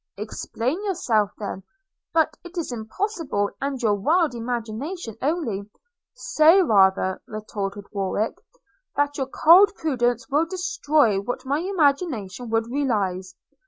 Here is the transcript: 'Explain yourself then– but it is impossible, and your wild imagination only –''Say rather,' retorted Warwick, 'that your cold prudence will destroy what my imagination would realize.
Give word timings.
'Explain 0.17 0.83
yourself 0.85 1.29
then– 1.37 1.61
but 2.11 2.35
it 2.43 2.57
is 2.57 2.71
impossible, 2.71 3.51
and 3.61 3.83
your 3.83 3.93
wild 3.93 4.33
imagination 4.33 5.15
only 5.21 5.69
–''Say 6.15 6.59
rather,' 6.63 7.21
retorted 7.27 7.85
Warwick, 7.91 8.41
'that 8.95 9.17
your 9.19 9.27
cold 9.27 9.71
prudence 9.75 10.27
will 10.27 10.47
destroy 10.47 11.19
what 11.19 11.45
my 11.45 11.59
imagination 11.59 12.49
would 12.49 12.65
realize. 12.65 13.35